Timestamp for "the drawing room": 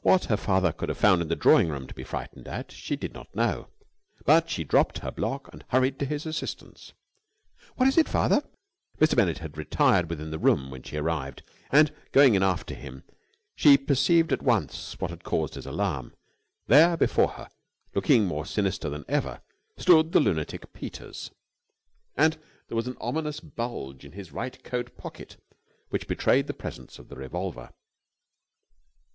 1.28-1.86